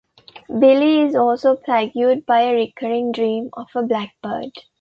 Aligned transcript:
Billy 0.59 1.01
is 1.01 1.13
also 1.13 1.55
plagued 1.55 2.25
by 2.25 2.41
a 2.41 2.55
recurring 2.55 3.11
dream 3.11 3.51
of 3.53 3.67
a 3.75 3.83
black 3.83 4.15
bird. 4.23 4.49